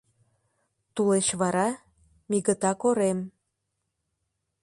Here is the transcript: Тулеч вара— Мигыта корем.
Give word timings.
Тулеч 0.93 1.27
вара— 1.41 1.69
Мигыта 2.29 2.71
корем. 2.81 3.19